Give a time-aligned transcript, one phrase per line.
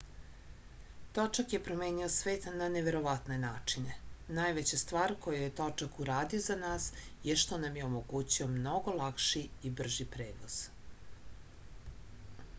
[1.15, 3.97] točak je promenio svet na neverovatne načine
[4.37, 6.87] najveća stvar koju je točak uradio za nas
[7.29, 10.57] je što nam je omogućio mnogo lakši i brži prevoz